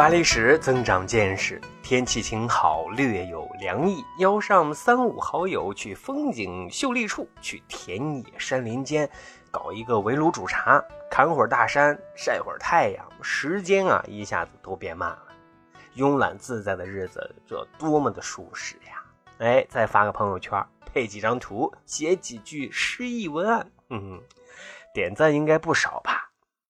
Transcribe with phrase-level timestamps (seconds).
[0.00, 1.60] 把历史，增长见识。
[1.82, 9.06] 天气晴好，略有凉意，邀上三五好友去风景秀丽处，去田野山林间，
[9.50, 15.26] 搞一个围炉煮茶，侃会儿大山，晒会儿太阳，时间啊一下子都变慢了。
[15.94, 19.04] 慵懒自在的日子，这多么的舒适呀！
[19.36, 24.18] 哎，再发个朋友圈，配几张图，写几句诗意文案，嗯，
[24.94, 26.19] 点赞应该不少吧？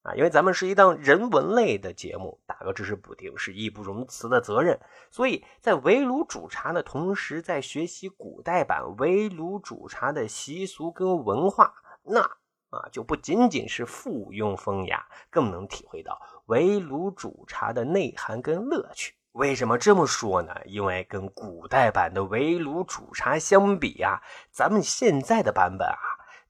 [0.02, 12.22] 啊，因为咱们是一档人文类的节目，打个知识补丁是义不容辞的责任，所以在围炉煮茶的同时，在学习古代版围炉煮茶的习俗跟文化，那
[12.70, 19.14] 啊就不仅仅是附庸风雅，更能体会到围炉煮茶的内涵跟乐趣。
[19.32, 20.54] 为什么这么说呢？
[20.64, 24.18] 因为跟古代版的围炉煮茶相比啊，
[24.50, 26.00] 咱们现在的版本啊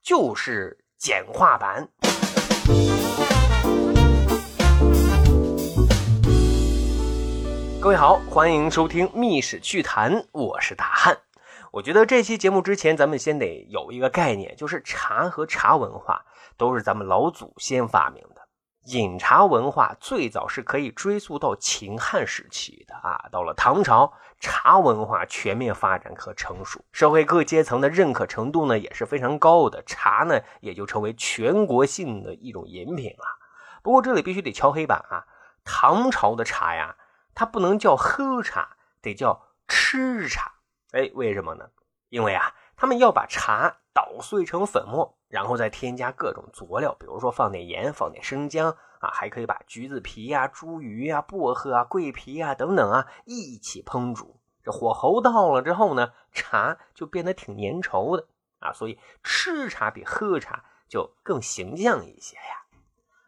[0.01, 1.89] 就是简化版。
[7.83, 11.17] 各位好，欢迎收听《密史趣谈》，我是大汉。
[11.73, 16.23] 我觉得这期节目之前，咱们先得有一个概念，就是茶和茶文化
[16.59, 18.43] 都是咱们老祖先发明的。
[18.93, 33.25] 饮茶文化最早是可以追溯到秦汉时期的啊，到了唐朝，茶文化全面发展和成熟，社会各阶层的认可程度呢也是非常高的，茶呢也就成为全国性的一种饮品了。
[33.83, 35.25] 不过这里必须得敲黑板啊，
[35.65, 36.95] 唐朝的茶呀。
[37.41, 40.57] 它不能叫喝茶，得叫吃茶。
[40.93, 41.71] 哎，为什么呢？
[42.11, 54.39] 因为啊，他们要把茶捣碎成粉末，然后再添加各种佐料，比如说放点盐，放点生姜啊，还可以把橘子皮呀、茱萸呀、薄荷啊、桂皮啊等等啊一起烹煮。
[54.63, 58.27] 这火候到了之后呢，茶就变得挺粘稠的
[58.59, 58.71] 啊。
[58.75, 62.67] 所以吃茶比喝茶就更形象一些呀。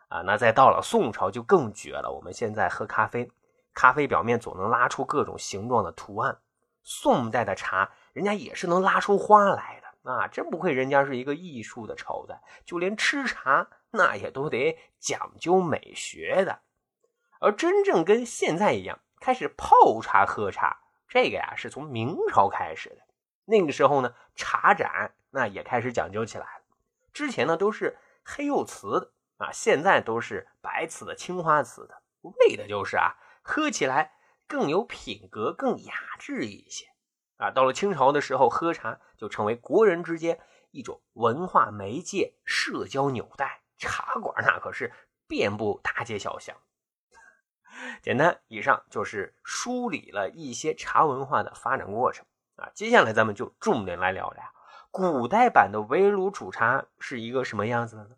[0.09, 2.13] 啊，那再到了宋朝就更绝了。
[2.15, 3.33] 我们现在喝咖啡。
[3.75, 6.39] 咖啡表面总能拉出各种形状的图案，
[6.83, 10.29] 宋代的茶人家也是能拉出花来的啊！
[10.29, 16.61] 真不愧人家是一个艺术的朝代，就连吃茶那也都得讲究美学的。
[17.41, 22.99] 而真正跟现在一样开始泡茶喝茶，这个呀是从明朝开始的。
[23.45, 26.63] 那个时候呢，茶盏那也开始讲究起来了。
[27.13, 33.17] 之前呢都是黑釉瓷的啊，现在都是白瓷的、青花瓷的，为的就是啊。
[33.43, 34.13] 喝起来
[34.47, 36.87] 更有品格，更雅致一些
[37.37, 37.51] 啊！
[37.51, 43.63] 到了清朝的时候，喝茶就成为国人之间一种文化媒介、社交纽带。
[43.79, 44.93] 茶馆那可是
[45.27, 46.57] 遍布大街小巷。
[48.01, 52.25] 简单，以上就是梳理了一些茶文化的发展过程
[52.55, 52.71] 啊。
[52.75, 54.43] 接下来咱们就重点来聊聊
[54.93, 58.17] 古代版的围炉煮茶是一个什么样子的呢？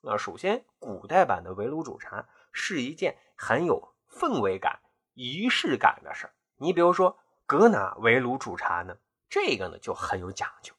[0.00, 3.95] 那首先，古代版的围炉煮茶是一件很有。
[4.10, 4.80] 氛围感、
[5.14, 8.96] 仪式感的事儿，你比如说搁哪围炉煮茶呢？
[9.28, 10.72] 这个呢就很有讲究。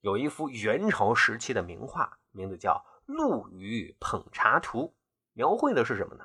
[0.00, 4.82] 有一幅元朝时期的名画，名字叫《陆羽捧茶图》，
[5.32, 6.24] 描绘的是什么呢？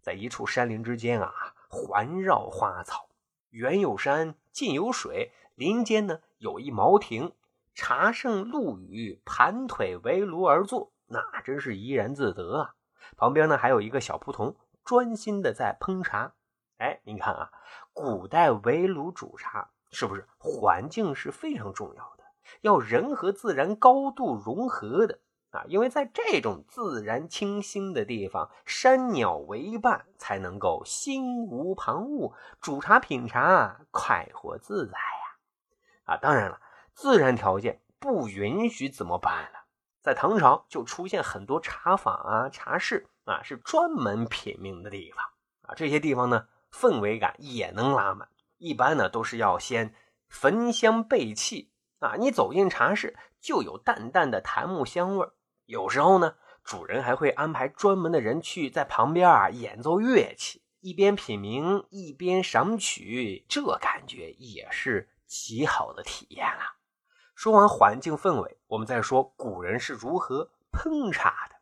[0.00, 3.08] 在一处山林之间啊，环绕花草，
[3.50, 7.32] 远有山，近有水，林间呢有一茅亭，
[7.74, 12.74] 茶圣陆羽盘腿围炉而坐，那真是怡然自得啊。
[13.16, 14.56] 旁边呢还有一个小仆童。
[14.88, 16.32] 专心的在烹茶，
[16.78, 17.50] 哎，您看啊，
[17.92, 22.24] 古代围炉煮茶是不是环境是非常重要的？
[22.62, 25.18] 要人和自然高度融合的
[25.50, 36.14] 啊，因为在这种自然清新的地方，山鸟为伴，才能够心无旁骛，煮茶品茶快活自在呀！
[36.14, 36.62] 啊，当然了，
[36.94, 39.58] 自然条件不允许怎么办呢？
[40.00, 43.06] 在唐朝就出现很多茶坊啊、茶室。
[43.28, 45.22] 啊，是专门品茗的地方
[45.60, 45.74] 啊！
[45.76, 48.26] 这些地方呢，氛围感也能拉满。
[48.56, 49.94] 一般呢，都是要先
[50.28, 52.14] 焚香备气啊。
[52.18, 55.28] 你走进茶室，就有淡淡的檀木香味
[55.66, 66.62] 有时候呢，主人还会安排专门的人去在旁边啊演奏乐器，一边品茗一边赏曲，这感觉也是极好的体验了。
[67.34, 71.57] 说完环境氛围，我们再说古人是如何烹茶的。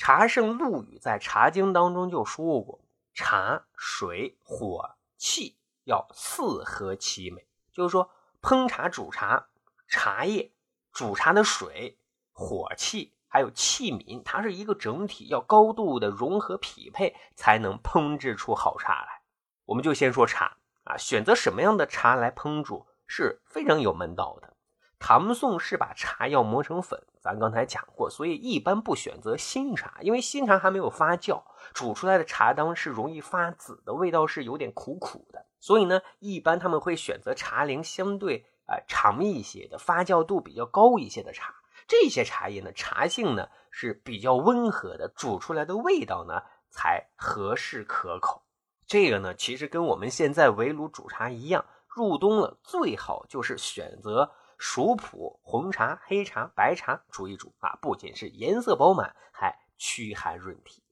[0.00, 2.80] 茶圣陆羽在《茶经》当中就说过
[3.12, 8.10] ：“茶、水、火、气要四合其美。”就是说，
[8.40, 9.48] 烹茶、煮茶、
[9.86, 10.52] 茶叶、
[10.90, 11.98] 煮茶的水、
[12.32, 19.20] 火气还有器皿，它是一个整体，要高度的融合匹配，才能烹制出好茶来。
[19.66, 24.56] 我们就先说茶啊，选择什么样的茶来烹煮是非常有门道的。
[25.00, 31.42] 唐宋是把茶要磨成粉，咱刚才讲过，所以一般不选择新茶，因为新茶还没有发酵，
[31.72, 35.46] 煮出来的茶汤是容易发紫的，味道是有点苦苦的。
[35.58, 41.54] 所以呢，一般他们会选择茶龄相对呃长一些的、发酵度比较高一些的茶。
[41.88, 48.42] 这些茶叶呢，茶性呢是比较温和的，煮出来的味道呢才合适可口。
[48.86, 54.30] 这个呢，其实跟我们现在围炉煮茶一样，入冬了最好就是选择。
[54.60, 60.82] 熟普红茶、黑茶、白茶煮一煮啊，不仅是颜色饱满，还驱寒润体。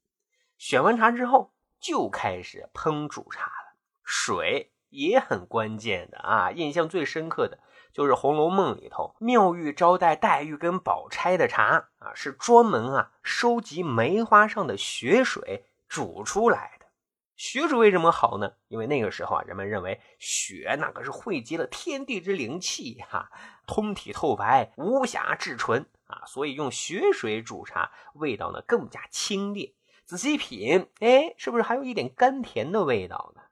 [0.56, 3.76] 选完茶之后，就开始烹煮茶了。
[4.03, 7.59] 水也很关键的啊，印象最深刻的
[7.93, 16.77] 就是《红楼梦》里头妙玉招待黛玉跟宝钗的茶啊，是专门啊收集梅花上的雪水煮出来。
[17.38, 18.55] 雪水为什么好呢？
[18.67, 23.31] 因为那个时候啊，人们认为雪那可是汇集了天地之灵气哈，
[23.64, 29.73] 通体透白，无瑕至纯啊，所以用雪水煮茶，味道呢更加清冽。
[30.05, 33.43] 仔细品，哎，是不是还有一点甘甜的味道呢？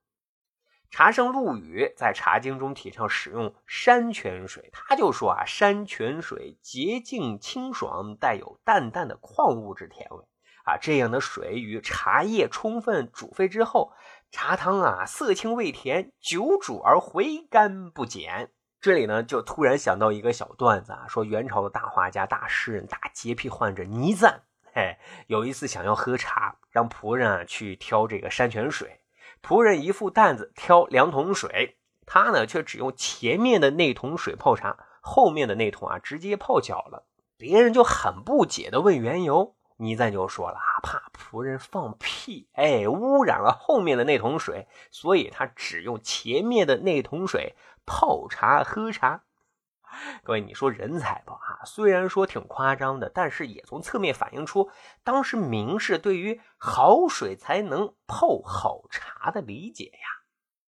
[0.90, 10.24] 茶圣陆羽在《茶经》中提倡使用山泉水，他就说啊，山泉水洁净清爽，带有淡淡的矿物质甜味。
[10.66, 13.92] 啊，这样的水与茶叶充分煮沸之后，
[14.32, 18.50] 茶汤啊色清味甜，久煮而回甘不减。
[18.80, 24.40] 这里呢，就突然想到一个小段子啊，说元朝的大画家、大诗人、大洁癖患者倪瓒，
[24.74, 24.96] 嘿，
[25.28, 29.00] 有一次想要喝茶，让仆人啊去挑这个山泉水，
[29.40, 37.06] 仆人一副担子挑两桶水，他呢却只用前面的那桶水泡茶，后面的那桶啊直接泡脚了。
[37.36, 39.54] 别人就很不解的问缘由。
[39.78, 49.24] 倪瓒就说了啊，怕仆人放屁，哎，污染了后面的那桶水，所以他只用前面的那桶水泡茶喝茶。
[50.24, 51.34] 各位，你说人才吧？
[51.34, 54.70] 啊，虽然说挺夸张的，但是也从侧面反映出
[55.04, 60.24] 当时名士对于好水才能泡好茶的理解呀。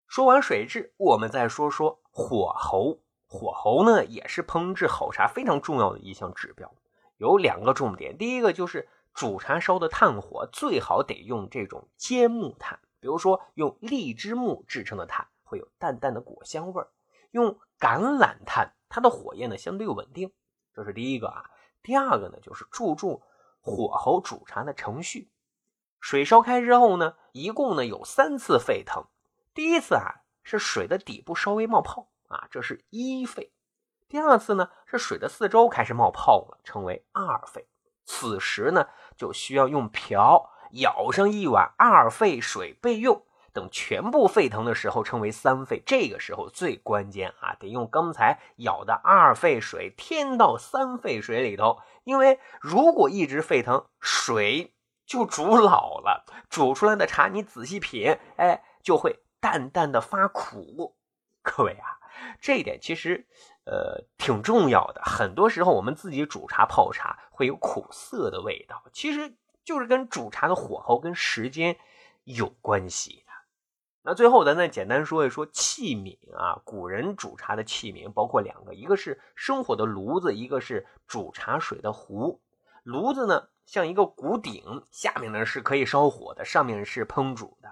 [0.08, 2.98] 说完水质，我们再说说火候。
[3.28, 6.72] 火候呢，也是烹制好茶非常重要的一项指标，
[7.18, 8.18] 有两个重点。
[8.18, 8.88] 第一个就是。
[9.16, 16.90] 煮茶烧的炭火最好得用这种尖木炭，比如说用荔枝木制成的炭，会有淡淡的果香味儿。
[17.30, 20.34] 用橄榄炭，它的火焰呢相对稳定，
[20.74, 21.50] 这是第一个啊。
[21.82, 23.22] 第二个呢就是注重
[23.62, 25.30] 火候煮茶的程序。
[25.98, 29.06] 水烧开之后呢，一共呢有三次沸腾。
[29.54, 33.50] 第一次啊是水的底部稍微冒泡啊，这是一沸。
[34.08, 37.66] 第二次呢是水的四周开始冒泡了，称为二沸。
[38.08, 38.86] 此时呢，
[39.16, 43.22] 就需要用瓢舀上一碗二沸水备用。
[43.52, 45.82] 等全部沸腾的时候，称为三沸。
[45.86, 51.80] 这个时候最关键啊，得用刚才舀的二沸水添到三沸水里头。
[52.04, 54.74] 因为如果一直沸腾，水
[55.06, 60.94] 就煮老了，煮出来的茶你仔细品，哎，就会淡淡的发苦。
[61.40, 61.96] 各位啊，
[62.38, 63.26] 这一点其实。
[63.66, 65.02] 呃，挺重要的。
[65.04, 71.76] 很多时候，我们自己煮茶泡茶会有苦涩的味道，其实就是跟煮茶的火候跟时间
[72.22, 73.32] 有关系的。
[74.02, 76.62] 那最后，咱再简单说一说器皿啊。
[76.64, 82.40] 古人煮茶的器皿包括两个，一个是生火的炉子，一个是煮茶水的壶。
[82.84, 87.68] 炉子呢，像一个鼓鼎，下面呢是可以烧火的，上面是烹煮的。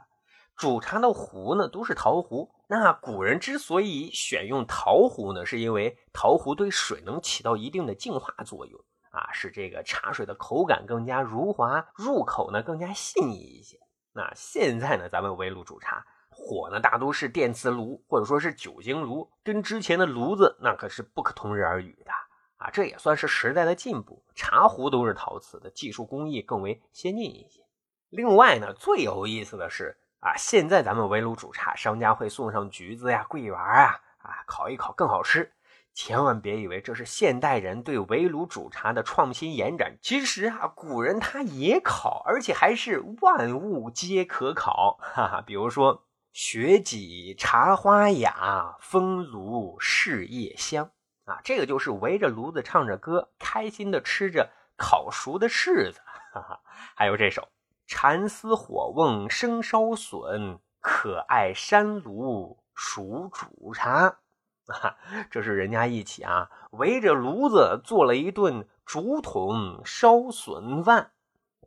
[0.56, 2.50] 煮茶的壶呢，都是陶壶。
[2.66, 8.80] 那古人之所以选用陶壶呢，是因为陶壶对水能起到一定的净化作用
[9.10, 13.78] 啊，使这个茶水的口感更加如滑，入口呢更加细腻一些。
[14.14, 22.10] 那现在呢，咱们围炉煮茶，火呢大都是电磁炉或者说是酒精炉，跟之前的炉子那可是不可同日而语的
[22.56, 22.70] 啊。
[22.70, 27.60] 这也算是时代的进步，茶壶都是陶瓷的，技术工艺更为先进一些。
[28.08, 29.98] 另外呢，最有意思的是。
[30.24, 35.52] 啊，现在咱们围炉煮茶，商家会送上橘子呀、桂圆啊，啊，烤一烤更好吃。
[35.92, 44.96] 千万别以为这是现代人对围炉煮茶的创新延展，其实啊，古人他也烤，而且还是万物皆可烤。
[45.14, 50.90] 哈哈，比如说雪几茶花雅，风炉事叶香
[51.26, 56.00] 啊，这个就是围着炉子唱着歌，开心的吃着烤熟的柿子。
[56.32, 56.60] 哈哈，
[56.96, 57.46] 还有这首。
[57.86, 64.18] 蚕丝火瓮生烧笋，可爱山炉熟煮茶。
[64.66, 64.96] 啊，
[65.30, 71.12] 这是人家一起啊，围着炉子做了一顿竹筒烧笋饭。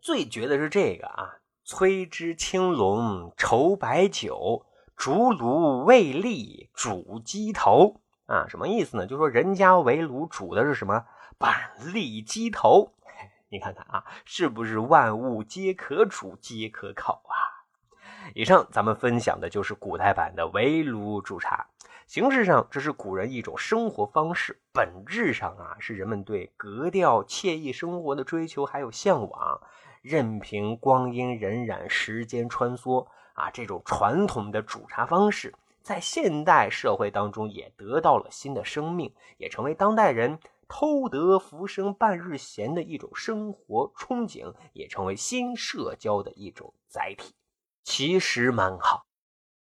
[0.02, 8.02] 最绝的是这个啊，炊枝青龙稠白酒，竹炉煨栗煮鸡头。
[8.26, 9.06] 啊，什么意思呢？
[9.06, 11.06] 就说人家围炉煮的是什么
[11.38, 12.94] 板栗鸡头，
[13.50, 17.36] 你看看啊，是不是万物皆可煮，皆可烤啊？
[18.36, 21.68] 以上咱们分享的就是古代版的围炉煮茶。
[22.08, 29.62] 形式上，这是古人一种生活方式；本质上啊，是人们对格调惬意生活的追求还有向往。
[30.02, 47.34] 任凭光阴荏苒，时间穿梭啊，这种传统的煮茶方式，在现代社会当中也得到了新的生命，也成为当代人偷得浮生半日闲的一种生活憧憬，也成为新社交的一种载体。
[47.84, 49.06] 其实蛮好。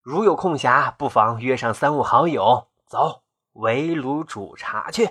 [0.00, 5.10] 如有空暇，不妨约上三五好友，走围炉煮茶去。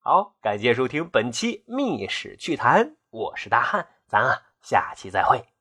[0.00, 5.57] 好，感谢收听本期《密史趣谈》，我是大汉，咱啊下期再会。